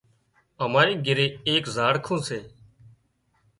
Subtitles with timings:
[0.63, 2.39] اماري گھري ايڪ زاڙکون سي